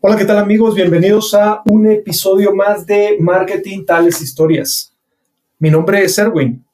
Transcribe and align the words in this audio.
Hola, 0.00 0.16
¿qué 0.16 0.24
tal 0.24 0.38
amigos? 0.38 0.76
Bienvenidos 0.76 1.34
a 1.34 1.60
un 1.64 1.90
episodio 1.90 2.54
más 2.54 2.86
de 2.86 3.16
Marketing 3.18 3.84
Tales 3.84 4.22
Historias. 4.22 4.94
Mi 5.58 5.70
nombre 5.70 6.04
es 6.04 6.16
Erwin. 6.16 6.64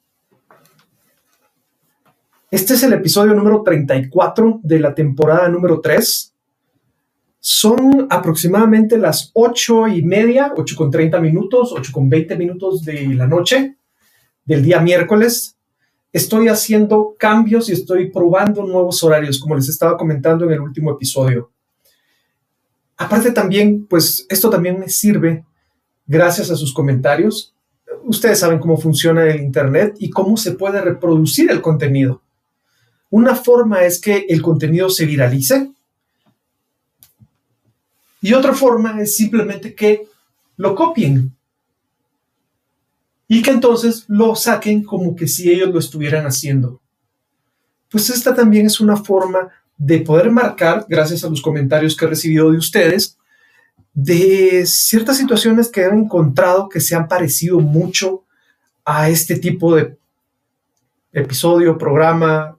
Este 2.51 2.75
es 2.75 2.83
el 2.83 2.93
episodio 2.93 3.33
número 3.33 3.63
34 3.63 4.59
de 4.61 4.79
la 4.79 4.93
temporada 4.93 5.49
número 5.49 5.81
3. 5.81 6.35
Son 7.39 8.05
aproximadamente 8.11 8.95
las 8.95 9.31
8 9.33 9.87
y 9.87 10.03
media, 10.03 10.53
8 10.55 10.75
con 10.77 10.91
30 10.91 11.19
minutos, 11.19 11.73
8 11.75 11.91
con 11.91 12.07
20 12.07 12.35
minutos 12.35 12.83
de 12.85 13.07
la 13.15 13.25
noche 13.25 13.77
del 14.45 14.61
día 14.61 14.79
miércoles. 14.81 15.57
Estoy 16.13 16.47
haciendo 16.47 17.15
cambios 17.17 17.69
y 17.69 17.71
estoy 17.71 18.11
probando 18.11 18.67
nuevos 18.67 19.03
horarios, 19.03 19.39
como 19.39 19.55
les 19.55 19.67
estaba 19.67 19.97
comentando 19.97 20.45
en 20.45 20.51
el 20.51 20.61
último 20.61 20.91
episodio. 20.91 21.54
Aparte 22.97 23.31
también, 23.31 23.85
pues 23.85 24.25
esto 24.29 24.49
también 24.49 24.79
me 24.79 24.89
sirve 24.89 25.43
gracias 26.07 26.49
a 26.51 26.55
sus 26.55 26.73
comentarios. 26.73 27.53
Ustedes 28.03 28.39
saben 28.39 28.59
cómo 28.59 28.77
funciona 28.77 29.25
el 29.25 29.41
Internet 29.41 29.95
y 29.99 30.09
cómo 30.09 30.37
se 30.37 30.53
puede 30.53 30.81
reproducir 30.81 31.51
el 31.51 31.61
contenido. 31.61 32.21
Una 33.09 33.35
forma 33.35 33.83
es 33.83 33.99
que 33.99 34.25
el 34.29 34.41
contenido 34.41 34.89
se 34.89 35.05
viralice 35.05 35.71
y 38.21 38.33
otra 38.33 38.53
forma 38.53 39.01
es 39.01 39.15
simplemente 39.15 39.75
que 39.75 40.07
lo 40.57 40.73
copien 40.73 41.35
y 43.27 43.41
que 43.41 43.51
entonces 43.51 44.05
lo 44.07 44.35
saquen 44.35 44.83
como 44.83 45.15
que 45.15 45.27
si 45.27 45.51
ellos 45.51 45.69
lo 45.69 45.79
estuvieran 45.79 46.25
haciendo. 46.25 46.81
Pues 47.89 48.09
esta 48.09 48.35
también 48.35 48.65
es 48.65 48.79
una 48.79 48.97
forma 48.97 49.49
de 49.77 49.99
poder 49.99 50.31
marcar, 50.31 50.85
gracias 50.87 51.23
a 51.23 51.29
los 51.29 51.41
comentarios 51.41 51.95
que 51.95 52.05
he 52.05 52.09
recibido 52.09 52.51
de 52.51 52.57
ustedes, 52.57 53.17
de 53.93 54.63
ciertas 54.65 55.17
situaciones 55.17 55.69
que 55.69 55.83
han 55.83 55.99
encontrado 55.99 56.69
que 56.69 56.79
se 56.79 56.95
han 56.95 57.07
parecido 57.07 57.59
mucho 57.59 58.23
a 58.83 59.09
este 59.09 59.37
tipo 59.37 59.75
de 59.75 59.97
episodio, 61.11 61.77
programa, 61.77 62.57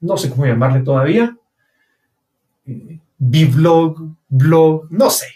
no 0.00 0.16
sé 0.16 0.28
cómo 0.28 0.46
llamarle 0.46 0.80
todavía, 0.80 1.36
eh, 2.66 2.98
blog 3.18 3.96
blog, 4.28 4.86
no 4.90 5.10
sé, 5.10 5.26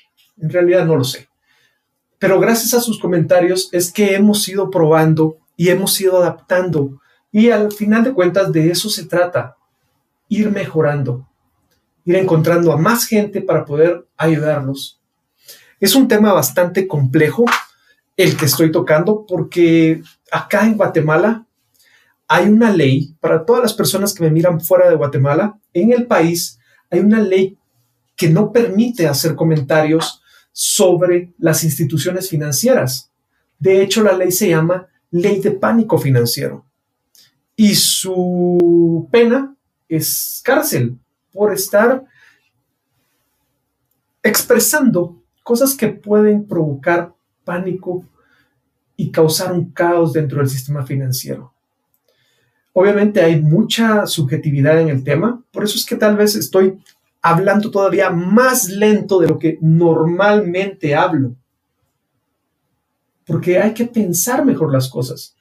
en 0.41 0.51
realidad 0.51 0.87
no 0.87 0.97
lo 0.97 1.05
sé. 1.05 1.29
Pero 2.19 2.41
gracias 2.41 2.73
a 2.75 2.81
sus 2.81 2.99
comentarios 2.99 3.69
es 3.73 3.93
que 3.93 4.15
hemos 4.15 4.49
ido 4.49 4.71
probando 4.71 5.37
y 5.57 5.69
hemos 5.69 6.01
ido 6.01 6.17
adaptando 6.19 7.01
y 7.31 7.51
al 7.51 7.71
final 7.73 8.05
de 8.05 8.15
cuentas 8.15 8.53
de 8.53 8.71
eso 8.71 8.89
se 8.89 9.05
trata, 9.05 9.57
ir 10.29 10.51
mejorando, 10.51 11.29
ir 12.05 12.17
encontrando 12.17 12.73
a 12.73 12.77
más 12.77 13.07
gente 13.07 13.41
para 13.41 13.65
poder 13.65 14.07
ayudarlos. 14.17 15.01
Es 15.81 15.95
un 15.95 16.09
tema 16.09 16.33
bastante 16.33 16.87
complejo 16.87 17.45
el 18.17 18.37
que 18.37 18.47
estoy 18.47 18.73
tocando 18.73 19.27
porque 19.27 20.03
acá 20.31 20.65
en 20.65 20.77
Guatemala 20.77 21.47
hay 22.29 22.49
una 22.49 22.71
ley 22.71 23.15
para 23.21 23.45
todas 23.45 23.63
las 23.63 23.75
personas 23.75 24.15
que 24.15 24.25
me 24.25 24.31
miran 24.31 24.61
fuera 24.61 24.89
de 24.89 24.97
Guatemala. 24.97 25.59
En 25.73 25.93
el 25.93 26.07
país 26.07 26.59
hay 26.91 27.01
una 27.01 27.21
ley 27.21 27.59
que 28.17 28.29
no 28.29 28.53
permite 28.53 29.07
hacer 29.07 29.35
comentarios 29.35 30.23
sobre 30.53 31.35
las 31.39 31.63
instituciones 31.65 32.31
financieras. 32.31 33.11
De 33.59 33.83
hecho, 33.83 34.03
la 34.03 34.17
ley 34.17 34.33
se 34.33 34.49
llama 34.49 34.89
Ley 35.11 35.41
de 35.41 35.51
Pánico 35.51 35.99
Financiero. 35.99 36.65
Y 37.55 37.75
su 37.75 39.09
pena 39.13 39.56
es 39.89 40.41
cárcel 40.45 40.99
por 41.33 41.53
estar 41.53 42.05
expresando 44.23 45.23
cosas 45.43 45.75
que 45.75 45.89
pueden 45.89 46.47
provocar 46.47 47.15
pánico 47.45 48.05
y 48.97 49.11
causar 49.11 49.53
un 49.53 49.71
caos 49.71 50.13
dentro 50.13 50.39
del 50.39 50.49
sistema 50.49 50.85
financiero. 50.85 51.53
Obviamente 52.73 53.23
hay 53.23 53.41
mucha 53.41 54.07
subjetividad 54.07 54.81
en 54.81 54.89
el 54.89 55.05
tema, 55.05 55.43
por 55.51 55.65
eso 55.65 55.77
es 55.77 55.87
que 55.87 55.97
tal 55.97 56.17
vez 56.17 56.35
estoy 56.35 56.79
hablando 57.23 57.71
todavía 57.71 58.11
más 58.11 58.69
lento 58.69 59.19
de 59.19 59.29
lo 59.29 59.39
que 59.39 59.59
normalmente 59.61 60.95
hablo, 60.95 61.35
porque 63.27 63.59
hay 63.59 63.73
que 63.73 63.87
pensar 63.87 64.45
mejor 64.45 64.73
las 64.73 64.89
cosas. 64.89 65.37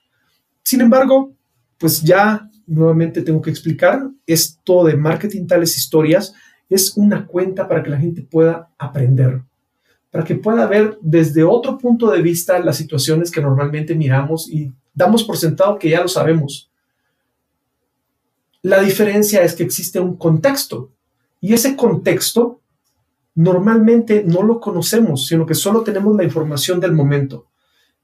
Sin 0.63 0.81
embargo, 0.81 1.33
pues 1.77 2.01
ya 2.01 2.49
nuevamente 2.67 3.21
tengo 3.21 3.41
que 3.41 3.49
explicar, 3.49 4.09
esto 4.25 4.83
de 4.85 4.97
marketing 4.97 5.47
tales 5.47 5.77
historias 5.77 6.33
es 6.69 6.97
una 6.97 7.25
cuenta 7.25 7.67
para 7.67 7.83
que 7.83 7.89
la 7.89 7.99
gente 7.99 8.21
pueda 8.21 8.69
aprender, 8.77 9.41
para 10.11 10.23
que 10.23 10.35
pueda 10.35 10.65
ver 10.65 10.97
desde 11.01 11.43
otro 11.43 11.77
punto 11.77 12.09
de 12.09 12.21
vista 12.21 12.59
las 12.59 12.77
situaciones 12.77 13.31
que 13.31 13.41
normalmente 13.41 13.95
miramos 13.95 14.49
y 14.49 14.71
damos 14.93 15.23
por 15.23 15.37
sentado 15.37 15.77
que 15.77 15.89
ya 15.89 16.01
lo 16.01 16.07
sabemos. 16.07 16.71
La 18.61 18.81
diferencia 18.81 19.43
es 19.43 19.53
que 19.53 19.63
existe 19.63 19.99
un 19.99 20.15
contexto 20.15 20.91
y 21.39 21.53
ese 21.53 21.75
contexto 21.75 22.61
normalmente 23.35 24.23
no 24.25 24.41
lo 24.41 24.59
conocemos, 24.59 25.27
sino 25.27 25.45
que 25.45 25.53
solo 25.53 25.83
tenemos 25.83 26.15
la 26.15 26.23
información 26.23 26.79
del 26.79 26.93
momento. 26.93 27.47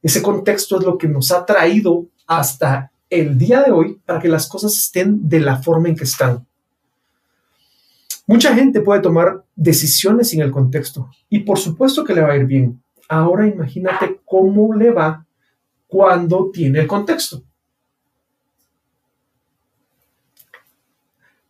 Ese 0.04 0.22
contexto 0.22 0.78
es 0.78 0.86
lo 0.86 0.98
que 0.98 1.08
nos 1.08 1.32
ha 1.32 1.46
traído 1.46 2.08
hasta 2.28 2.91
el 3.12 3.38
día 3.38 3.62
de 3.62 3.72
hoy 3.72 4.02
para 4.06 4.20
que 4.20 4.30
las 4.30 4.48
cosas 4.48 4.76
estén 4.76 5.28
de 5.30 5.42
la 5.42 5.62
forma 5.62 5.90
en 5.90 5.96
que 5.96 6.06
están. 6.06 6.48
Mucha 8.26 8.56
gente 8.56 8.80
puede 8.80 9.02
tomar 9.02 9.44
decisiones 9.56 10.30
sin 10.30 10.42
el 10.42 10.52
contexto 10.52 11.10
y 11.30 11.40
por 11.40 11.60
supuesto 11.60 12.04
que 12.04 12.14
le 12.14 12.22
va 12.22 12.32
a 12.32 12.38
ir 12.38 12.46
bien. 12.46 12.82
Ahora 13.10 13.46
imagínate 13.46 14.22
cómo 14.26 14.74
le 14.74 14.92
va 14.92 15.26
cuando 15.88 16.50
tiene 16.52 16.80
el 16.80 16.88
contexto. 16.88 17.44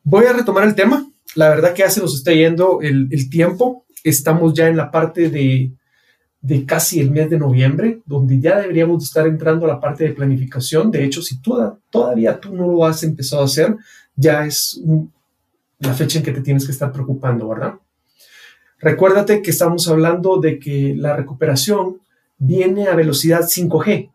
Voy 0.04 0.26
a 0.26 0.34
retomar 0.34 0.64
el 0.64 0.74
tema. 0.74 1.08
La 1.36 1.50
verdad 1.50 1.74
que 1.74 1.84
ya 1.84 1.90
se 1.92 2.02
nos 2.02 2.16
está 2.16 2.34
yendo 2.34 2.82
el, 2.82 3.08
el 3.12 3.30
tiempo. 3.30 3.86
Estamos 4.04 4.56
ya 4.56 4.68
en 4.68 4.78
la 4.78 4.90
parte 4.90 5.30
de 5.30 5.72
de 6.42 6.66
casi 6.66 7.00
el 7.00 7.12
mes 7.12 7.30
de 7.30 7.38
noviembre, 7.38 8.02
donde 8.06 8.40
ya 8.40 8.60
deberíamos 8.60 9.04
estar 9.04 9.28
entrando 9.28 9.66
a 9.66 9.70
la 9.70 9.80
parte 9.80 10.04
de 10.04 10.14
planificación. 10.14 10.90
De 10.90 11.04
hecho, 11.04 11.22
si 11.22 11.40
todavía 11.40 12.40
tú 12.40 12.56
no 12.56 12.68
lo 12.68 12.84
has 12.84 13.04
empezado 13.04 13.44
a 13.44 13.46
hacer, 13.46 13.76
ya 14.16 14.46
es 14.46 14.82
la 15.80 15.94
fecha 15.94 16.18
en 16.18 16.26
que 16.26 16.32
te 16.32 16.42
tienes 16.42 16.66
que 16.66 16.72
estar 16.72 16.92
preocupando, 16.92 17.48
¿verdad? 17.48 17.76
Recuérdate 18.80 19.44
que 19.44 19.52
estamos 19.52 19.88
hablando 19.88 20.40
de 20.40 20.58
que 20.58 20.96
la 20.98 21.16
recuperación 21.16 22.02
viene 22.40 22.88
a 22.88 22.96
velocidad 22.96 23.42
5G. 23.42 24.10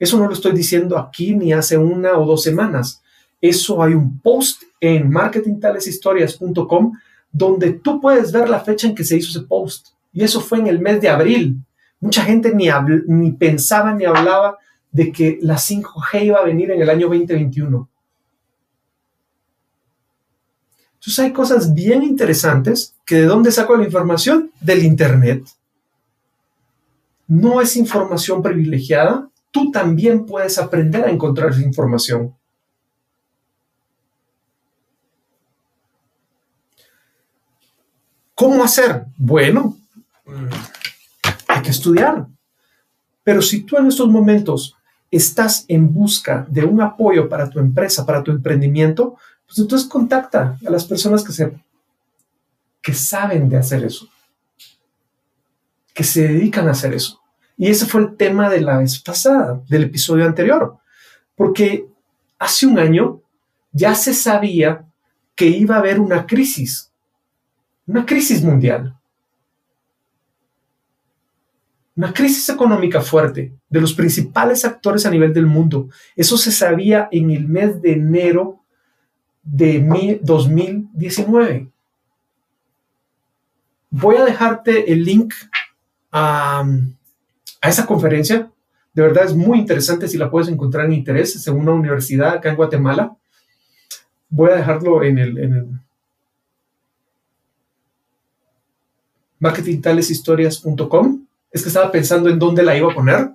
Eso 0.00 0.18
no 0.18 0.26
lo 0.26 0.32
estoy 0.32 0.52
diciendo 0.52 0.98
aquí 0.98 1.36
ni 1.36 1.52
hace 1.52 1.78
una 1.78 2.18
o 2.18 2.26
dos 2.26 2.42
semanas. 2.42 3.00
Eso 3.40 3.80
hay 3.80 3.94
un 3.94 4.18
post 4.18 4.62
en 4.80 5.08
marketingtaleshistorias.com 5.08 6.92
donde 7.30 7.74
tú 7.74 8.00
puedes 8.00 8.32
ver 8.32 8.48
la 8.48 8.58
fecha 8.58 8.88
en 8.88 8.94
que 8.96 9.04
se 9.04 9.16
hizo 9.16 9.30
ese 9.30 9.46
post 9.46 9.90
y 10.12 10.24
eso 10.24 10.40
fue 10.40 10.58
en 10.58 10.66
el 10.66 10.80
mes 10.80 11.00
de 11.00 11.08
abril. 11.08 11.58
Mucha 12.00 12.22
gente 12.22 12.54
ni, 12.54 13.32
pensaba 13.32 13.94
ni 13.94 14.04
hablaba 14.04 14.58
de 14.90 15.12
que 15.12 15.38
la 15.42 15.56
5G 15.56 16.24
iba 16.24 16.38
a 16.38 16.44
venir 16.44 16.70
en 16.70 16.82
el 16.82 16.90
año 16.90 17.08
2021. 17.08 17.88
Entonces 20.94 21.18
hay 21.18 21.32
cosas 21.32 21.72
bien 21.72 22.02
interesantes 22.02 22.94
que 23.06 23.16
de 23.16 23.24
dónde 23.24 23.52
saco 23.52 23.76
la 23.76 23.84
información? 23.84 24.50
Del 24.60 24.84
Internet. 24.84 25.44
No 27.26 27.60
es 27.60 27.76
información 27.76 28.42
privilegiada, 28.42 29.28
tú 29.50 29.70
también 29.70 30.26
puedes 30.26 30.58
aprender 30.58 31.04
a 31.04 31.10
encontrar 31.10 31.50
esa 31.50 31.62
información. 31.62 32.34
¿Cómo 38.34 38.64
hacer? 38.64 39.04
Bueno, 39.18 39.76
hay 41.48 41.62
que 41.62 41.70
estudiar. 41.70 42.26
Pero 43.22 43.42
si 43.42 43.62
tú 43.62 43.76
en 43.76 43.86
estos 43.86 44.08
momentos 44.08 44.76
estás 45.10 45.64
en 45.68 45.92
busca 45.92 46.46
de 46.48 46.64
un 46.64 46.80
apoyo 46.80 47.28
para 47.28 47.50
tu 47.50 47.58
empresa, 47.58 48.06
para 48.06 48.22
tu 48.22 48.30
emprendimiento, 48.30 49.16
pues 49.46 49.58
entonces 49.58 49.88
contacta 49.88 50.58
a 50.64 50.70
las 50.70 50.84
personas 50.84 51.24
que, 51.24 51.32
se, 51.32 51.52
que 52.80 52.94
saben 52.94 53.48
de 53.48 53.56
hacer 53.56 53.84
eso, 53.84 54.08
que 55.92 56.04
se 56.04 56.28
dedican 56.28 56.68
a 56.68 56.72
hacer 56.72 56.94
eso. 56.94 57.20
Y 57.56 57.68
ese 57.68 57.86
fue 57.86 58.00
el 58.02 58.16
tema 58.16 58.48
de 58.48 58.60
la 58.60 58.78
vez 58.78 58.98
pasada, 59.00 59.60
del 59.68 59.84
episodio 59.84 60.24
anterior, 60.24 60.78
porque 61.34 61.86
hace 62.38 62.66
un 62.66 62.78
año 62.78 63.20
ya 63.72 63.94
se 63.94 64.14
sabía 64.14 64.86
que 65.34 65.46
iba 65.46 65.76
a 65.76 65.80
haber 65.80 66.00
una 66.00 66.26
crisis, 66.26 66.90
una 67.86 68.06
crisis 68.06 68.42
mundial 68.42 68.99
una 71.96 72.12
crisis 72.12 72.48
económica 72.48 73.00
fuerte 73.00 73.52
de 73.68 73.80
los 73.80 73.92
principales 73.92 74.64
actores 74.64 75.04
a 75.06 75.10
nivel 75.10 75.32
del 75.32 75.46
mundo. 75.46 75.88
Eso 76.16 76.36
se 76.36 76.52
sabía 76.52 77.08
en 77.10 77.30
el 77.30 77.48
mes 77.48 77.80
de 77.82 77.92
enero 77.92 78.60
de 79.42 80.20
2019. 80.22 81.68
voy 83.90 84.16
a 84.16 84.24
dejarte 84.24 84.92
el 84.92 85.04
link 85.04 85.34
a, 86.12 86.64
esa 87.62 87.86
conferencia. 87.86 88.50
De 88.94 89.02
verdad 89.02 89.24
es 89.24 89.34
muy 89.34 89.58
interesante 89.58 90.08
si 90.08 90.16
la 90.16 90.30
puedes 90.30 90.48
encontrar 90.48 90.86
en 90.86 90.92
interés 90.92 91.46
en 91.46 91.56
una 91.56 91.72
universidad 91.72 92.34
acá 92.34 92.50
en 92.50 92.56
Guatemala. 92.56 93.16
Voy 94.28 94.50
a 94.50 94.56
dejarlo 94.56 95.02
en 95.02 95.18
el, 95.18 95.38
en 95.38 95.52
el 95.54 95.66
marketingtaleshistorias.com. 99.40 101.19
Es 101.50 101.62
que 101.62 101.68
estaba 101.68 101.90
pensando 101.90 102.28
en 102.28 102.38
dónde 102.38 102.62
la 102.62 102.76
iba 102.76 102.90
a 102.90 102.94
poner. 102.94 103.30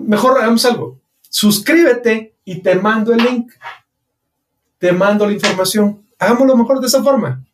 Mejor 0.00 0.38
hagamos 0.38 0.64
algo. 0.64 1.00
Suscríbete 1.28 2.34
y 2.44 2.60
te 2.60 2.74
mando 2.74 3.12
el 3.12 3.18
link. 3.18 3.52
Te 4.78 4.92
mando 4.92 5.26
la 5.26 5.32
información. 5.32 6.06
Hagámoslo 6.18 6.56
mejor 6.56 6.80
de 6.80 6.86
esa 6.86 7.02
forma. 7.02 7.44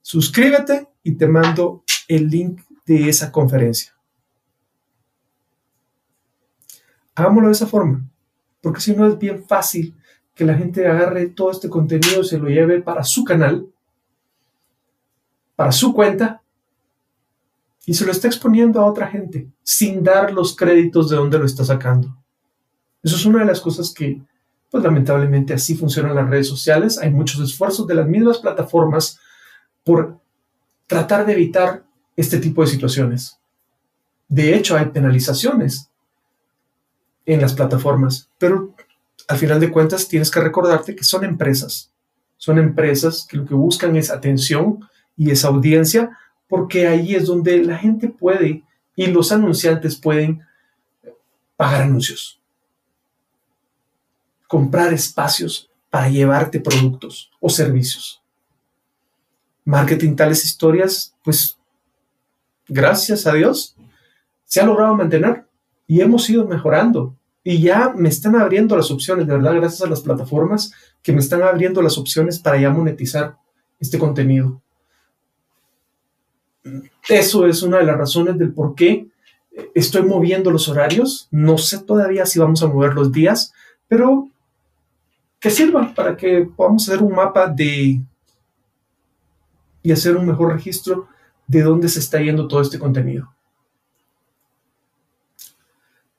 Suscríbete 0.00 0.88
y 1.02 1.12
te 1.12 1.26
mando 1.26 1.84
el 2.08 2.28
link 2.28 2.60
de 2.86 3.08
esa 3.08 3.32
conferencia. 3.32 3.94
Hagámoslo 7.14 7.48
de 7.48 7.54
esa 7.54 7.66
forma, 7.66 8.04
porque 8.60 8.80
si 8.80 8.94
no 8.94 9.06
es 9.06 9.16
bien 9.18 9.44
fácil 9.44 9.96
que 10.34 10.44
la 10.44 10.54
gente 10.54 10.86
agarre 10.86 11.26
todo 11.28 11.52
este 11.52 11.68
contenido 11.68 12.22
y 12.22 12.24
se 12.24 12.38
lo 12.38 12.48
lleve 12.48 12.82
para 12.82 13.04
su 13.04 13.22
canal, 13.24 13.68
para 15.56 15.72
su 15.72 15.94
cuenta, 15.94 16.42
y 17.86 17.94
se 17.94 18.06
lo 18.06 18.12
está 18.12 18.28
exponiendo 18.28 18.80
a 18.80 18.86
otra 18.86 19.08
gente 19.08 19.48
sin 19.62 20.02
dar 20.02 20.32
los 20.32 20.56
créditos 20.56 21.10
de 21.10 21.16
dónde 21.16 21.38
lo 21.38 21.44
está 21.44 21.64
sacando. 21.64 22.16
Eso 23.02 23.16
es 23.16 23.26
una 23.26 23.40
de 23.40 23.44
las 23.44 23.60
cosas 23.60 23.92
que, 23.92 24.22
pues 24.70 24.82
lamentablemente 24.82 25.52
así 25.52 25.76
funcionan 25.76 26.14
las 26.14 26.28
redes 26.28 26.48
sociales. 26.48 26.98
Hay 26.98 27.10
muchos 27.10 27.40
esfuerzos 27.42 27.86
de 27.86 27.94
las 27.94 28.08
mismas 28.08 28.38
plataformas 28.38 29.18
por 29.84 30.18
tratar 30.86 31.26
de 31.26 31.34
evitar 31.34 31.84
este 32.16 32.38
tipo 32.38 32.62
de 32.62 32.68
situaciones. 32.68 33.38
De 34.28 34.54
hecho, 34.54 34.76
hay 34.76 34.86
penalizaciones 34.86 35.90
en 37.26 37.40
las 37.42 37.52
plataformas, 37.52 38.30
pero 38.38 38.74
al 39.28 39.36
final 39.36 39.60
de 39.60 39.70
cuentas 39.70 40.08
tienes 40.08 40.30
que 40.30 40.40
recordarte 40.40 40.96
que 40.96 41.04
son 41.04 41.24
empresas. 41.24 41.92
Son 42.38 42.58
empresas 42.58 43.26
que 43.28 43.36
lo 43.36 43.44
que 43.44 43.54
buscan 43.54 43.96
es 43.96 44.10
atención 44.10 44.80
y 45.16 45.30
es 45.30 45.44
audiencia, 45.44 46.18
porque 46.48 46.86
ahí 46.86 47.14
es 47.14 47.26
donde 47.26 47.64
la 47.64 47.76
gente 47.78 48.08
puede 48.08 48.62
y 48.96 49.06
los 49.06 49.32
anunciantes 49.32 49.96
pueden 49.96 50.42
pagar 51.56 51.82
anuncios, 51.82 52.40
comprar 54.46 54.92
espacios 54.92 55.70
para 55.90 56.08
llevarte 56.08 56.60
productos 56.60 57.30
o 57.40 57.48
servicios. 57.48 58.22
Marketing 59.64 60.14
tales 60.14 60.44
historias, 60.44 61.14
pues 61.22 61.58
gracias 62.68 63.26
a 63.26 63.32
Dios, 63.34 63.76
se 64.44 64.60
ha 64.60 64.66
logrado 64.66 64.94
mantener 64.94 65.46
y 65.86 66.00
hemos 66.00 66.28
ido 66.28 66.46
mejorando. 66.46 67.16
Y 67.42 67.60
ya 67.60 67.92
me 67.94 68.08
están 68.08 68.36
abriendo 68.36 68.76
las 68.76 68.90
opciones, 68.90 69.26
de 69.26 69.34
verdad, 69.34 69.54
gracias 69.54 69.82
a 69.82 69.90
las 69.90 70.00
plataformas 70.00 70.72
que 71.02 71.12
me 71.12 71.20
están 71.20 71.42
abriendo 71.42 71.82
las 71.82 71.98
opciones 71.98 72.38
para 72.38 72.58
ya 72.58 72.70
monetizar 72.70 73.36
este 73.78 73.98
contenido. 73.98 74.62
Eso 77.08 77.46
es 77.46 77.62
una 77.62 77.78
de 77.78 77.84
las 77.84 77.96
razones 77.96 78.38
del 78.38 78.52
por 78.52 78.74
qué 78.74 79.06
estoy 79.74 80.02
moviendo 80.02 80.50
los 80.50 80.68
horarios. 80.68 81.28
No 81.30 81.58
sé 81.58 81.78
todavía 81.78 82.26
si 82.26 82.38
vamos 82.38 82.62
a 82.62 82.68
mover 82.68 82.94
los 82.94 83.12
días, 83.12 83.52
pero 83.88 84.28
que 85.38 85.50
sirva 85.50 85.92
para 85.94 86.16
que 86.16 86.48
podamos 86.56 86.88
hacer 86.88 87.02
un 87.02 87.12
mapa 87.12 87.48
de 87.48 88.00
y 89.82 89.92
hacer 89.92 90.16
un 90.16 90.26
mejor 90.26 90.54
registro 90.54 91.08
de 91.46 91.62
dónde 91.62 91.88
se 91.90 92.00
está 92.00 92.18
yendo 92.18 92.48
todo 92.48 92.62
este 92.62 92.78
contenido. 92.78 93.30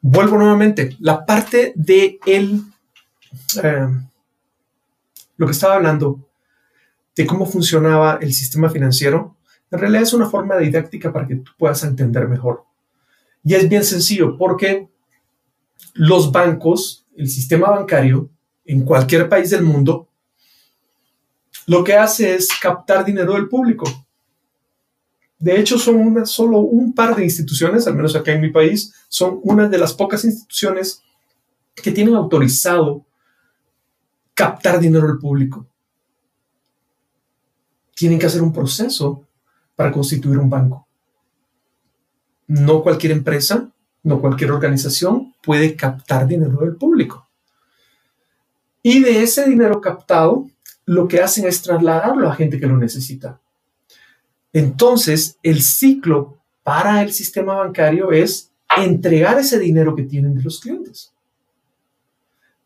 Vuelvo 0.01 0.37
nuevamente, 0.37 0.95
la 0.99 1.25
parte 1.25 1.73
de 1.75 2.19
el, 2.27 2.61
eh, 3.63 3.87
lo 5.37 5.45
que 5.47 5.51
estaba 5.51 5.73
hablando 5.73 6.19
de 7.15 7.25
cómo 7.25 7.47
funcionaba 7.47 8.19
el 8.21 8.31
sistema 8.31 8.69
financiero, 8.69 9.35
en 9.75 9.81
realidad 9.81 10.03
es 10.03 10.13
una 10.13 10.29
forma 10.29 10.57
didáctica 10.57 11.11
para 11.11 11.27
que 11.27 11.35
tú 11.35 11.51
puedas 11.57 11.83
entender 11.83 12.27
mejor. 12.27 12.63
Y 13.43 13.53
es 13.53 13.69
bien 13.69 13.83
sencillo 13.83 14.37
porque 14.37 14.89
los 15.93 16.31
bancos, 16.31 17.05
el 17.15 17.29
sistema 17.29 17.69
bancario 17.69 18.29
en 18.65 18.83
cualquier 18.83 19.29
país 19.29 19.49
del 19.49 19.63
mundo, 19.63 20.09
lo 21.67 21.83
que 21.83 21.93
hace 21.93 22.35
es 22.35 22.49
captar 22.59 23.03
dinero 23.05 23.33
del 23.33 23.49
público. 23.49 23.85
De 25.37 25.59
hecho, 25.59 25.77
son 25.77 25.95
una, 25.97 26.25
solo 26.25 26.59
un 26.59 26.93
par 26.93 27.15
de 27.15 27.23
instituciones, 27.23 27.85
al 27.85 27.95
menos 27.95 28.15
acá 28.15 28.31
en 28.31 28.41
mi 28.41 28.49
país, 28.49 28.93
son 29.09 29.39
una 29.43 29.67
de 29.67 29.77
las 29.77 29.93
pocas 29.93 30.23
instituciones 30.23 31.03
que 31.75 31.91
tienen 31.91 32.15
autorizado 32.15 33.05
captar 34.33 34.79
dinero 34.79 35.07
del 35.07 35.17
público. 35.17 35.67
Tienen 37.93 38.17
que 38.17 38.25
hacer 38.25 38.41
un 38.41 38.53
proceso 38.53 39.24
para 39.75 39.91
constituir 39.91 40.37
un 40.37 40.49
banco. 40.49 40.87
No 42.47 42.81
cualquier 42.83 43.11
empresa, 43.11 43.69
no 44.03 44.21
cualquier 44.21 44.51
organización 44.51 45.33
puede 45.41 45.75
captar 45.75 46.27
dinero 46.27 46.59
del 46.59 46.75
público. 46.75 47.27
Y 48.83 49.01
de 49.01 49.23
ese 49.23 49.49
dinero 49.49 49.81
captado, 49.81 50.47
lo 50.85 51.07
que 51.07 51.21
hacen 51.21 51.47
es 51.47 51.61
trasladarlo 51.61 52.29
a 52.29 52.35
gente 52.35 52.59
que 52.59 52.67
lo 52.67 52.77
necesita. 52.77 53.39
Entonces, 54.53 55.37
el 55.41 55.61
ciclo 55.61 56.37
para 56.63 57.01
el 57.01 57.11
sistema 57.11 57.55
bancario 57.55 58.11
es 58.11 58.51
entregar 58.77 59.39
ese 59.39 59.59
dinero 59.59 59.95
que 59.95 60.03
tienen 60.03 60.35
de 60.35 60.43
los 60.43 60.59
clientes. 60.59 61.11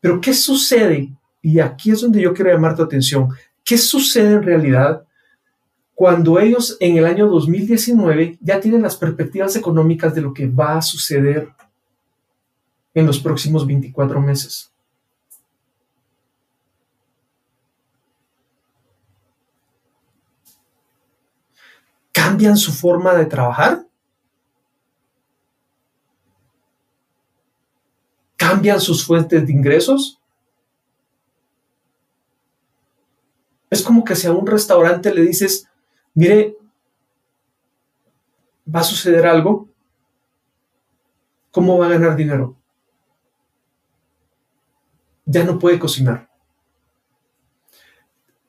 Pero 0.00 0.20
¿qué 0.20 0.34
sucede? 0.34 1.10
Y 1.42 1.58
aquí 1.58 1.90
es 1.90 2.00
donde 2.02 2.20
yo 2.20 2.32
quiero 2.32 2.52
llamar 2.52 2.76
tu 2.76 2.82
atención. 2.82 3.28
¿Qué 3.64 3.78
sucede 3.78 4.34
en 4.34 4.42
realidad 4.42 5.04
cuando 6.00 6.40
ellos 6.40 6.78
en 6.80 6.96
el 6.96 7.04
año 7.04 7.28
2019 7.28 8.38
ya 8.40 8.58
tienen 8.58 8.80
las 8.80 8.96
perspectivas 8.96 9.54
económicas 9.56 10.14
de 10.14 10.22
lo 10.22 10.32
que 10.32 10.48
va 10.48 10.78
a 10.78 10.80
suceder 10.80 11.50
en 12.94 13.04
los 13.04 13.20
próximos 13.20 13.66
24 13.66 14.18
meses? 14.18 14.72
cambian 22.12 22.56
su 22.56 22.72
forma 22.72 23.12
de 23.12 23.26
trabajar? 23.26 23.84
¿Cambian 28.38 28.80
sus 28.80 29.04
fuentes 29.04 29.46
de 29.46 29.52
ingresos? 29.52 30.18
Es 33.68 33.82
como 33.82 34.02
que 34.02 34.16
si 34.16 34.26
a 34.26 34.32
un 34.32 34.46
restaurante 34.46 35.14
le 35.14 35.20
dices, 35.20 35.66
mire, 36.14 36.56
va 38.72 38.80
a 38.80 38.84
suceder 38.84 39.26
algo, 39.26 39.68
¿cómo 41.50 41.78
va 41.78 41.86
a 41.86 41.90
ganar 41.90 42.16
dinero? 42.16 42.56
Ya 45.24 45.44
no 45.44 45.58
puede 45.58 45.78
cocinar. 45.78 46.28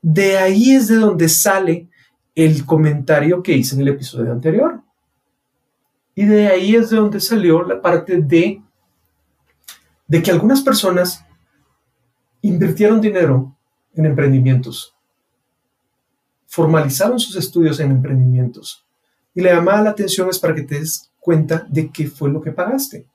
De 0.02 0.38
ahí 0.38 0.76
es 0.76 0.88
de 0.88 0.96
donde 0.96 1.30
sale 1.30 1.88
el 2.34 2.66
comentario 2.66 3.44
que 3.44 3.54
hice 3.54 3.76
en 3.76 3.82
el 3.82 3.90
episodio 3.90 4.32
anterior. 4.32 4.82
Y 6.16 6.26
de 6.26 6.48
ahí 6.48 6.76
es 6.76 6.90
de 6.90 6.98
donde 6.98 7.20
salió 7.20 7.64
la 7.64 7.82
parte 7.82 8.22
de, 8.22 8.62
de 10.08 10.24
que 10.24 10.32
algunas 10.32 10.62
personas 10.62 11.24
invirtieron 12.42 13.00
dinero 13.00 13.56
en 13.94 14.06
emprendimientos, 14.06 14.96
formalizaron 16.52 17.18
sus 17.18 17.38
estudios 17.38 17.80
en 17.80 17.92
emprendimientos. 17.92 18.86
Y 19.34 19.40
la 19.40 19.54
llamada 19.54 19.84
la 19.84 19.90
atención 19.92 20.30
es 20.30 20.38
para 20.38 20.54
que 20.54 20.64
te 20.64 20.80
des 20.80 21.10
cuenta 21.18 21.66
de 21.70 21.90
qué 21.90 22.08
fue 22.08 22.30
lo 22.30 22.42
que 22.42 22.52
pagaste. 22.52 23.06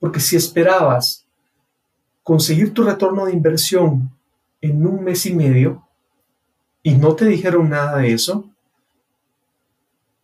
Porque 0.00 0.18
si 0.18 0.34
esperabas 0.34 1.24
conseguir 2.24 2.74
tu 2.74 2.82
retorno 2.82 3.26
de 3.26 3.32
inversión 3.32 4.10
en 4.60 4.84
un 4.84 5.04
mes 5.04 5.24
y 5.24 5.32
medio, 5.32 5.86
y 6.82 6.96
no 6.96 7.14
te 7.14 7.26
dijeron 7.26 7.70
nada 7.70 7.98
de 7.98 8.12
eso, 8.12 8.50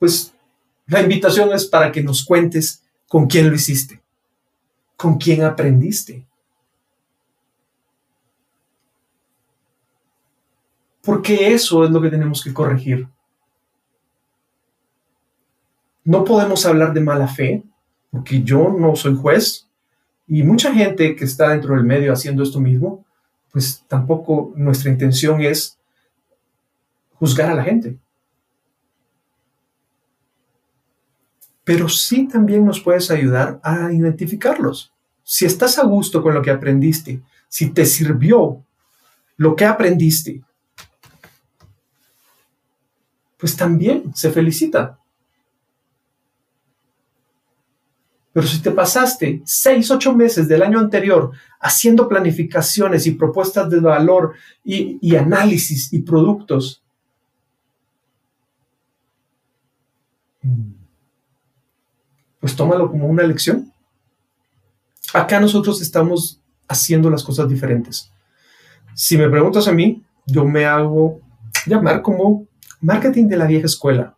pues 0.00 0.34
la 0.88 1.00
invitación 1.00 1.52
es 1.52 1.66
para 1.66 1.92
que 1.92 2.02
nos 2.02 2.24
cuentes 2.24 2.82
con 3.06 3.28
quién 3.28 3.48
lo 3.48 3.54
hiciste, 3.54 4.02
con 4.96 5.18
quién 5.18 5.44
aprendiste. 5.44 6.26
Porque 11.08 11.54
eso 11.54 11.84
es 11.84 11.90
lo 11.90 12.02
que 12.02 12.10
tenemos 12.10 12.44
que 12.44 12.52
corregir. 12.52 13.08
No 16.04 16.22
podemos 16.22 16.66
hablar 16.66 16.92
de 16.92 17.00
mala 17.00 17.26
fe, 17.26 17.62
porque 18.10 18.42
yo 18.42 18.68
no 18.78 18.94
soy 18.94 19.16
juez 19.16 19.66
y 20.26 20.42
mucha 20.42 20.70
gente 20.70 21.16
que 21.16 21.24
está 21.24 21.48
dentro 21.48 21.74
del 21.74 21.84
medio 21.84 22.12
haciendo 22.12 22.42
esto 22.42 22.60
mismo 22.60 23.06
pues 23.50 23.82
tampoco 23.88 24.52
nuestra 24.54 24.90
intención 24.90 25.40
es 25.40 25.78
juzgar 27.14 27.52
a 27.52 27.54
la 27.54 27.64
gente. 27.64 27.96
Pero 31.64 31.88
sí 31.88 32.28
también 32.28 32.66
nos 32.66 32.80
puedes 32.80 33.10
ayudar 33.10 33.60
a 33.62 33.90
identificarlos. 33.90 34.92
Si 35.22 35.46
estás 35.46 35.78
a 35.78 35.84
gusto 35.84 36.22
con 36.22 36.34
lo 36.34 36.42
que 36.42 36.50
aprendiste, 36.50 37.22
si 37.48 37.70
te 37.70 37.86
sirvió 37.86 38.62
lo 39.38 39.56
que 39.56 39.64
aprendiste, 39.64 40.42
pues 43.38 43.56
también 43.56 44.14
se 44.14 44.30
felicita. 44.30 44.98
Pero 48.32 48.46
si 48.46 48.60
te 48.60 48.70
pasaste 48.70 49.42
seis, 49.44 49.90
ocho 49.90 50.14
meses 50.14 50.46
del 50.46 50.62
año 50.62 50.78
anterior 50.78 51.32
haciendo 51.60 52.08
planificaciones 52.08 53.06
y 53.06 53.12
propuestas 53.12 53.70
de 53.70 53.80
valor 53.80 54.34
y, 54.64 55.16
análisis 55.16 55.92
y 55.92 56.02
productos, 56.02 56.82
pues 62.38 62.54
tómalo 62.54 62.90
como 62.90 63.06
una 63.06 63.22
lección. 63.22 63.72
Acá 65.14 65.40
nosotros 65.40 65.80
estamos 65.80 66.40
haciendo 66.68 67.10
las 67.10 67.24
cosas 67.24 67.48
diferentes. 67.48 68.12
Si 68.94 69.16
me 69.16 69.28
preguntas 69.28 69.66
a 69.68 69.72
mí, 69.72 70.02
yo 70.26 70.44
me 70.44 70.64
hago 70.64 71.20
llamar 71.66 72.02
como 72.02 72.47
marketing 72.80 73.26
de 73.28 73.36
la 73.36 73.46
vieja 73.46 73.66
escuela. 73.66 74.14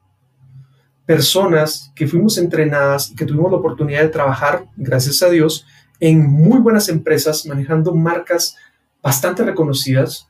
Personas 1.07 1.93
que 1.95 2.07
fuimos 2.07 2.38
entrenadas 2.38 3.11
y 3.11 3.17
que 3.17 3.25
tuvimos 3.25 3.50
la 3.50 3.59
oportunidad 3.59 4.02
de 4.02 4.09
trabajar, 4.09 4.67
gracias 4.76 5.23
a 5.23 5.31
Dios, 5.31 5.67
en 5.99 6.26
muy 6.26 6.59
buenas 6.61 6.88
empresas, 6.88 7.47
manejando 7.47 7.95
marcas 7.95 8.57
bastante 9.02 9.45
reconocidas. 9.45 10.29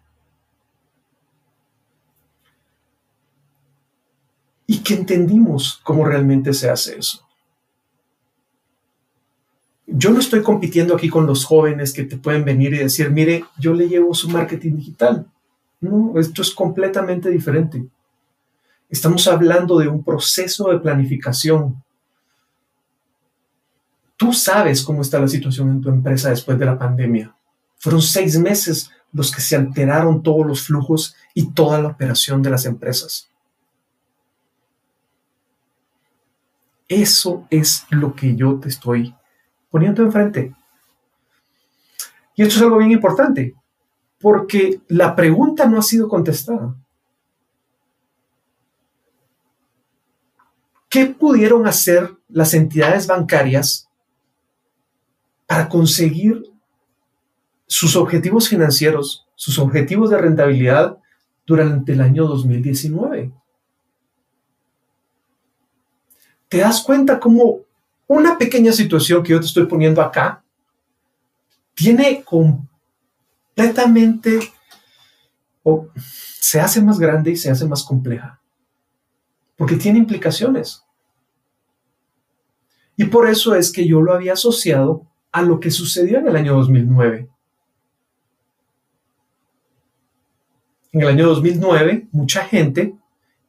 Y 4.66 4.78
que 4.78 4.94
entendimos 4.94 5.80
cómo 5.82 6.04
realmente 6.04 6.54
se 6.54 6.70
hace 6.70 6.98
eso. 6.98 7.26
Yo 9.86 10.10
no 10.10 10.20
estoy 10.20 10.42
compitiendo 10.42 10.94
aquí 10.94 11.08
con 11.08 11.26
los 11.26 11.44
jóvenes 11.44 11.92
que 11.92 12.04
te 12.04 12.16
pueden 12.16 12.44
venir 12.44 12.72
y 12.74 12.78
decir, 12.78 13.10
mire, 13.10 13.44
yo 13.58 13.74
le 13.74 13.88
llevo 13.88 14.14
su 14.14 14.28
marketing 14.28 14.76
digital. 14.76 15.26
No, 15.80 16.14
esto 16.16 16.42
es 16.42 16.52
completamente 16.52 17.28
diferente. 17.28 17.88
Estamos 18.90 19.28
hablando 19.28 19.78
de 19.78 19.86
un 19.86 20.02
proceso 20.02 20.68
de 20.68 20.80
planificación. 20.80 21.82
Tú 24.16 24.32
sabes 24.32 24.82
cómo 24.82 25.02
está 25.02 25.20
la 25.20 25.28
situación 25.28 25.70
en 25.70 25.80
tu 25.80 25.88
empresa 25.88 26.30
después 26.30 26.58
de 26.58 26.66
la 26.66 26.78
pandemia. 26.78 27.34
Fueron 27.78 28.02
seis 28.02 28.36
meses 28.38 28.90
los 29.12 29.32
que 29.32 29.40
se 29.40 29.56
alteraron 29.56 30.22
todos 30.22 30.44
los 30.46 30.62
flujos 30.62 31.14
y 31.34 31.52
toda 31.52 31.80
la 31.80 31.88
operación 31.88 32.42
de 32.42 32.50
las 32.50 32.66
empresas. 32.66 33.30
Eso 36.88 37.46
es 37.48 37.86
lo 37.90 38.14
que 38.14 38.34
yo 38.34 38.58
te 38.58 38.68
estoy 38.68 39.14
poniendo 39.70 40.02
enfrente. 40.02 40.52
Y 42.34 42.42
esto 42.42 42.56
es 42.56 42.62
algo 42.62 42.78
bien 42.78 42.90
importante, 42.90 43.54
porque 44.20 44.80
la 44.88 45.14
pregunta 45.14 45.66
no 45.66 45.78
ha 45.78 45.82
sido 45.82 46.08
contestada. 46.08 46.74
¿Qué 50.90 51.06
pudieron 51.06 51.66
hacer 51.68 52.16
las 52.28 52.52
entidades 52.52 53.06
bancarias 53.06 53.88
para 55.46 55.68
conseguir 55.68 56.50
sus 57.68 57.94
objetivos 57.94 58.48
financieros, 58.48 59.24
sus 59.36 59.60
objetivos 59.60 60.10
de 60.10 60.18
rentabilidad 60.18 60.98
durante 61.46 61.92
el 61.92 62.00
año 62.00 62.26
2019? 62.26 63.32
¿Te 66.48 66.58
das 66.58 66.82
cuenta 66.82 67.20
cómo 67.20 67.60
una 68.08 68.36
pequeña 68.36 68.72
situación 68.72 69.22
que 69.22 69.30
yo 69.30 69.38
te 69.38 69.46
estoy 69.46 69.66
poniendo 69.66 70.02
acá 70.02 70.42
tiene 71.74 72.24
completamente 72.24 74.40
o 75.62 75.86
se 76.40 76.60
hace 76.60 76.82
más 76.82 76.98
grande 76.98 77.30
y 77.30 77.36
se 77.36 77.48
hace 77.48 77.64
más 77.64 77.84
compleja? 77.84 78.39
Porque 79.60 79.76
tiene 79.76 79.98
implicaciones. 79.98 80.86
Y 82.96 83.04
por 83.04 83.28
eso 83.28 83.54
es 83.54 83.70
que 83.70 83.86
yo 83.86 84.00
lo 84.00 84.14
había 84.14 84.32
asociado 84.32 85.06
a 85.30 85.42
lo 85.42 85.60
que 85.60 85.70
sucedió 85.70 86.16
en 86.16 86.28
el 86.28 86.36
año 86.36 86.54
2009. 86.54 87.28
En 90.92 91.00
el 91.02 91.08
año 91.08 91.26
2009, 91.26 92.08
mucha 92.10 92.44
gente 92.46 92.94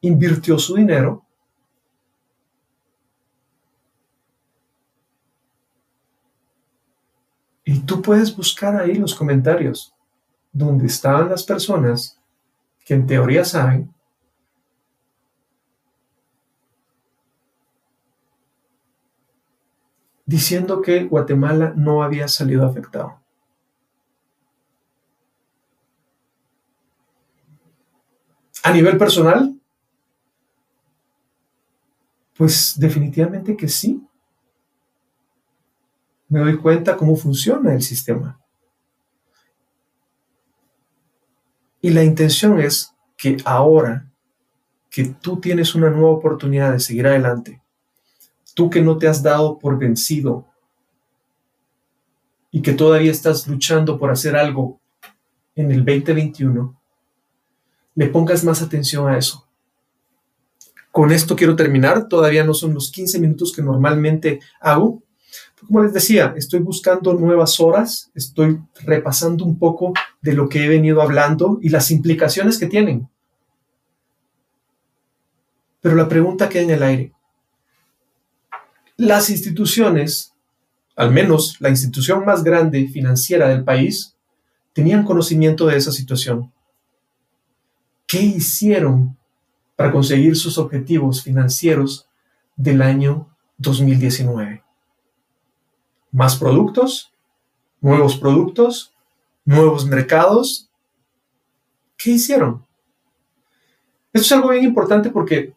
invirtió 0.02 0.58
su 0.58 0.76
dinero 0.76 1.24
Y 7.64 7.78
tú 7.78 8.02
puedes 8.02 8.36
buscar 8.36 8.76
ahí 8.76 8.96
los 8.96 9.14
comentarios 9.14 9.94
donde 10.52 10.88
estaban 10.88 11.30
las 11.30 11.42
personas 11.42 12.20
que 12.84 12.92
en 12.92 13.06
teoría 13.06 13.46
saben 13.46 13.94
diciendo 20.24 20.80
que 20.80 21.04
Guatemala 21.04 21.72
no 21.76 22.02
había 22.02 22.28
salido 22.28 22.66
afectado. 22.66 23.20
A 28.62 28.72
nivel 28.72 28.96
personal, 28.96 29.58
pues 32.36 32.74
definitivamente 32.78 33.56
que 33.56 33.68
sí. 33.68 34.06
Me 36.28 36.40
doy 36.40 36.56
cuenta 36.56 36.96
cómo 36.96 37.16
funciona 37.16 37.74
el 37.74 37.82
sistema. 37.82 38.40
Y 41.80 41.90
la 41.90 42.04
intención 42.04 42.60
es 42.60 42.94
que 43.16 43.36
ahora 43.44 44.08
que 44.88 45.04
tú 45.04 45.40
tienes 45.40 45.74
una 45.74 45.90
nueva 45.90 46.10
oportunidad 46.10 46.72
de 46.72 46.80
seguir 46.80 47.06
adelante, 47.06 47.61
tú 48.54 48.70
que 48.70 48.82
no 48.82 48.98
te 48.98 49.08
has 49.08 49.22
dado 49.22 49.58
por 49.58 49.78
vencido 49.78 50.46
y 52.50 52.60
que 52.60 52.72
todavía 52.72 53.10
estás 53.10 53.46
luchando 53.48 53.98
por 53.98 54.10
hacer 54.10 54.36
algo 54.36 54.80
en 55.54 55.70
el 55.70 55.84
2021, 55.84 56.78
le 57.94 58.06
pongas 58.08 58.44
más 58.44 58.62
atención 58.62 59.08
a 59.08 59.16
eso. 59.16 59.46
Con 60.90 61.10
esto 61.10 61.34
quiero 61.36 61.56
terminar, 61.56 62.08
todavía 62.08 62.44
no 62.44 62.52
son 62.52 62.74
los 62.74 62.90
15 62.90 63.18
minutos 63.18 63.52
que 63.52 63.62
normalmente 63.62 64.40
hago. 64.60 65.02
Como 65.66 65.82
les 65.82 65.94
decía, 65.94 66.34
estoy 66.36 66.60
buscando 66.60 67.14
nuevas 67.14 67.58
horas, 67.60 68.10
estoy 68.14 68.60
repasando 68.84 69.44
un 69.44 69.58
poco 69.58 69.94
de 70.20 70.34
lo 70.34 70.48
que 70.48 70.64
he 70.64 70.68
venido 70.68 71.00
hablando 71.00 71.58
y 71.62 71.70
las 71.70 71.90
implicaciones 71.90 72.58
que 72.58 72.66
tienen. 72.66 73.08
Pero 75.80 75.94
la 75.94 76.08
pregunta 76.08 76.48
queda 76.50 76.62
en 76.64 76.70
el 76.70 76.82
aire 76.82 77.12
las 79.02 79.30
instituciones, 79.30 80.32
al 80.94 81.10
menos 81.10 81.56
la 81.60 81.70
institución 81.70 82.24
más 82.24 82.44
grande 82.44 82.86
financiera 82.86 83.48
del 83.48 83.64
país, 83.64 84.14
tenían 84.72 85.04
conocimiento 85.04 85.66
de 85.66 85.76
esa 85.76 85.90
situación. 85.90 86.52
¿Qué 88.06 88.22
hicieron 88.22 89.18
para 89.74 89.90
conseguir 89.90 90.36
sus 90.36 90.56
objetivos 90.56 91.20
financieros 91.20 92.06
del 92.54 92.80
año 92.80 93.28
2019? 93.58 94.62
¿Más 96.12 96.36
productos? 96.36 97.12
¿Nuevos 97.80 98.16
productos? 98.16 98.94
¿Nuevos 99.44 99.84
mercados? 99.84 100.70
¿Qué 101.96 102.12
hicieron? 102.12 102.64
Esto 104.12 104.26
es 104.26 104.32
algo 104.32 104.50
bien 104.50 104.62
importante 104.62 105.10
porque, 105.10 105.54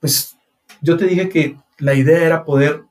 pues, 0.00 0.34
yo 0.80 0.96
te 0.96 1.04
dije 1.04 1.28
que 1.28 1.58
la 1.78 1.94
idea 1.94 2.24
era 2.24 2.44
poder 2.44 2.84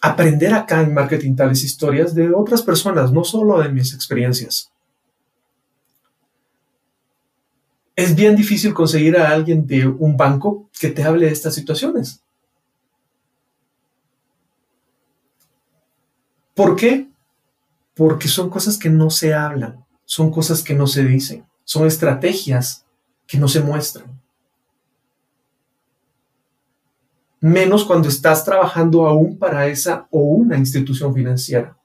aprender 0.00 0.52
acá 0.52 0.82
en 0.82 0.92
marketing 0.92 1.36
tales 1.36 1.62
historias 1.62 2.14
de 2.14 2.32
otras 2.32 2.62
personas, 2.62 3.12
no 3.12 3.22
solo 3.22 3.60
de 3.60 3.68
mis 3.68 3.94
experiencias. 3.94 4.72
Es 7.94 8.14
bien 8.16 8.34
difícil 8.34 8.74
conseguir 8.74 9.16
a 9.16 9.30
alguien 9.30 9.66
de 9.66 9.86
un 9.86 10.16
banco 10.16 10.68
que 10.80 10.88
te 10.88 11.04
hable 11.04 11.26
de 11.26 11.32
estas 11.32 11.54
situaciones. 11.54 12.22
¿Por 16.54 16.74
qué? 16.74 17.08
Porque 17.94 18.28
son 18.28 18.50
cosas 18.50 18.78
que 18.78 18.90
no 18.90 19.10
se 19.10 19.34
hablan, 19.34 19.84
son 20.04 20.30
cosas 20.30 20.62
que 20.62 20.74
no 20.74 20.86
se 20.86 21.04
dicen, 21.04 21.46
son 21.64 21.86
estrategias 21.86 22.86
que 23.26 23.38
no 23.38 23.46
se 23.46 23.60
muestran. 23.60 24.21
Menos 27.42 27.84
cuando 27.84 28.08
estás 28.08 28.44
trabajando 28.44 29.06
aún 29.06 29.36
para 29.36 29.66
esa 29.66 30.06
o 30.10 30.20
una 30.20 30.56
institución 30.56 31.12
financiera. 31.12 31.76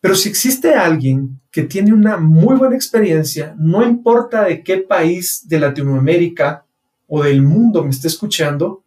Pero 0.00 0.14
si 0.14 0.28
existe 0.28 0.74
alguien 0.74 1.40
que 1.50 1.64
tiene 1.64 1.92
una 1.92 2.16
muy 2.16 2.54
buena 2.54 2.76
experiencia, 2.76 3.52
no 3.58 3.82
importa 3.82 4.44
de 4.44 4.62
qué 4.62 4.78
país 4.78 5.48
de 5.48 5.58
Latinoamérica 5.58 6.64
o 7.08 7.24
del 7.24 7.42
mundo 7.42 7.82
me 7.82 7.90
esté 7.90 8.06
escuchando 8.06 8.84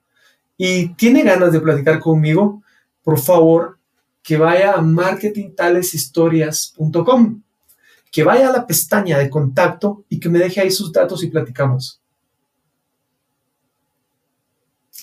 y 0.55 0.93
tiene 0.95 1.23
ganas 1.23 1.51
de 1.51 1.59
platicar 1.59 1.99
conmigo, 1.99 2.63
por 3.03 3.19
favor, 3.19 3.77
que 4.23 4.37
vaya 4.37 4.75
a 4.75 4.81
marketingtaleshistorias.com, 4.81 7.41
que 8.11 8.23
vaya 8.23 8.47
a 8.47 8.53
la 8.53 8.65
pestaña 8.65 9.17
de 9.17 9.29
contacto 9.29 10.05
y 10.07 10.21
que 10.21 10.29
me 10.29 10.39
deje 10.39 10.61
ahí 10.61 10.71
sus 10.71 10.93
datos 10.93 11.21
y 11.21 11.27
platicamos. 11.27 11.96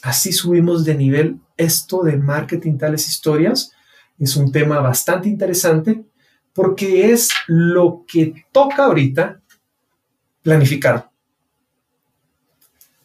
Así 0.04 0.34
subimos 0.34 0.84
de 0.84 0.94
nivel 0.94 1.40
esto 1.56 2.02
de 2.02 2.18
marketing 2.18 2.76
tales 2.76 3.08
historias. 3.08 3.72
Es 4.18 4.36
un 4.36 4.52
tema 4.52 4.80
bastante 4.80 5.30
interesante 5.30 6.04
porque 6.52 7.10
es 7.10 7.30
lo 7.46 8.04
que 8.06 8.44
toca 8.52 8.84
ahorita 8.84 9.40
planificar. 10.42 11.10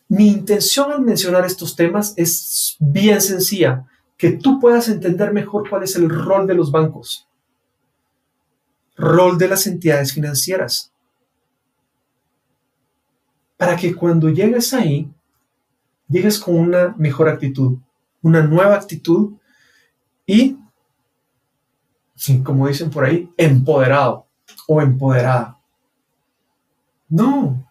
Mi 0.09 0.27
intención 0.27 0.91
al 0.91 1.01
mencionar 1.01 1.45
estos 1.45 1.73
temas 1.73 2.13
es 2.17 2.75
bien 2.79 3.21
sencilla, 3.21 3.85
que 4.17 4.33
tú 4.33 4.59
puedas 4.59 4.89
entender 4.89 5.31
mejor 5.31 5.69
cuál 5.69 5.83
es 5.83 5.95
el 5.95 6.09
rol 6.09 6.47
de 6.47 6.55
los 6.55 6.69
bancos, 6.69 7.29
rol 8.97 9.37
de 9.37 9.47
las 9.47 9.67
entidades 9.67 10.11
financieras, 10.11 10.91
para 13.55 13.77
que 13.77 13.95
cuando 13.95 14.27
llegues 14.27 14.73
ahí 14.73 15.09
llegues 16.09 16.39
con 16.39 16.55
una 16.55 16.95
mejor 16.97 17.29
actitud, 17.29 17.77
una 18.21 18.41
nueva 18.41 18.75
actitud 18.75 19.33
y, 20.25 20.57
como 22.43 22.67
dicen 22.67 22.89
por 22.89 23.05
ahí, 23.05 23.31
empoderado 23.37 24.27
o 24.67 24.81
empoderada. 24.81 25.57
No, 27.07 27.65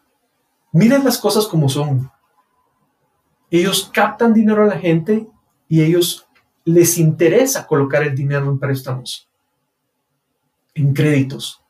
miren 0.73 1.05
las 1.05 1.19
cosas 1.19 1.47
como 1.47 1.69
son. 1.69 2.11
Ellos 3.51 3.91
captan 3.93 4.35
dinero 4.35 4.63
a 4.63 4.67
la 4.67 4.79
gente 4.79 5.29
y 5.69 5.83
ellos 5.83 6.27
les 6.65 6.99
interesa 6.99 7.67
colocar 7.67 8.03
el 8.03 8.15
dinero 8.15 8.51
en 8.51 8.59
préstamos, 8.59 9.29
en 10.75 10.93
créditos. 10.93 11.63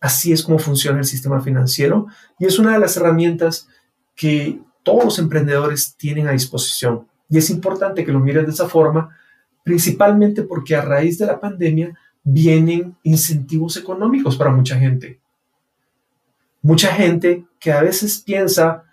Así 0.00 0.32
es 0.32 0.42
como 0.42 0.58
funciona 0.58 0.98
el 0.98 1.04
sistema 1.04 1.40
financiero 1.40 2.06
y 2.38 2.46
es 2.46 2.58
una 2.58 2.72
de 2.72 2.78
las 2.78 2.96
herramientas 2.96 3.68
que 4.14 4.60
todos 4.86 5.04
los 5.04 5.18
emprendedores 5.18 5.96
tienen 5.96 6.28
a 6.28 6.30
disposición. 6.30 7.08
Y 7.28 7.38
es 7.38 7.50
importante 7.50 8.04
que 8.04 8.12
lo 8.12 8.20
miren 8.20 8.44
de 8.44 8.52
esa 8.52 8.68
forma, 8.68 9.18
principalmente 9.64 10.44
porque 10.44 10.76
a 10.76 10.80
raíz 10.80 11.18
de 11.18 11.26
la 11.26 11.40
pandemia 11.40 11.98
vienen 12.22 12.96
incentivos 13.02 13.76
económicos 13.76 14.36
para 14.36 14.52
mucha 14.52 14.78
gente. 14.78 15.18
Mucha 16.62 16.94
gente 16.94 17.44
que 17.58 17.72
a 17.72 17.82
veces 17.82 18.22
piensa 18.24 18.84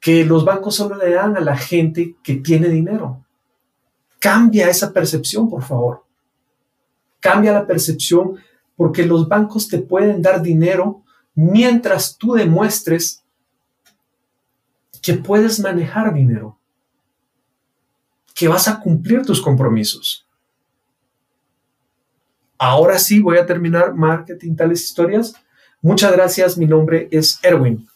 que 0.00 0.22
los 0.26 0.44
bancos 0.44 0.74
solo 0.74 0.96
le 0.96 1.14
dan 1.14 1.34
a 1.34 1.40
la 1.40 1.56
gente 1.56 2.14
que 2.22 2.34
tiene 2.34 2.68
dinero. 2.68 3.24
Cambia 4.18 4.68
esa 4.68 4.92
percepción, 4.92 5.48
por 5.48 5.62
favor. 5.62 6.04
Cambia 7.20 7.52
la 7.52 7.66
percepción 7.66 8.36
porque 8.76 9.06
los 9.06 9.26
bancos 9.26 9.66
te 9.66 9.78
pueden 9.78 10.20
dar 10.20 10.42
dinero 10.42 11.02
mientras 11.34 12.18
tú 12.18 12.34
demuestres 12.34 13.21
que 15.02 15.14
puedes 15.14 15.60
manejar 15.60 16.14
dinero, 16.14 16.58
que 18.34 18.48
vas 18.48 18.68
a 18.68 18.80
cumplir 18.80 19.22
tus 19.26 19.42
compromisos. 19.42 20.26
Ahora 22.56 22.98
sí 22.98 23.20
voy 23.20 23.38
a 23.38 23.44
terminar 23.44 23.92
marketing 23.92 24.54
tales 24.54 24.84
historias. 24.84 25.34
Muchas 25.82 26.12
gracias, 26.12 26.56
mi 26.56 26.66
nombre 26.66 27.08
es 27.10 27.40
Erwin. 27.42 27.88